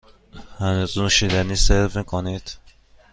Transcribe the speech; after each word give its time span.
هنوز 0.57 0.97
نوشیدنی 0.97 1.55
سرو 1.55 1.89
می 1.95 2.05
کنید؟ 2.05 2.57